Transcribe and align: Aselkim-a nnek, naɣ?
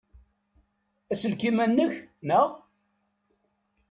Aselkim-a 1.11 1.65
nnek, 1.69 1.93
naɣ? 2.27 2.47